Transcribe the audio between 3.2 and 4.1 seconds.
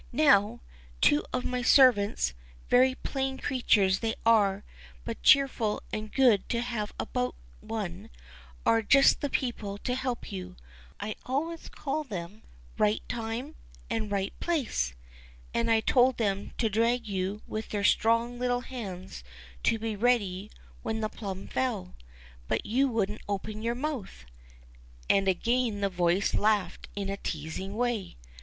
creatures